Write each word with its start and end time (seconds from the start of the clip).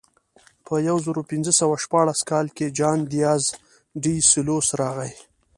په 0.65 0.73
یو 0.87 0.97
زرو 1.05 1.21
پینځه 1.29 1.53
سوه 1.59 1.75
شپاړس 1.83 2.19
کال 2.29 2.47
کې 2.57 2.73
جان 2.77 2.99
دیاز 3.13 3.43
ډي 4.01 4.15
سلوس 4.31 4.67
راغی. 4.79 5.13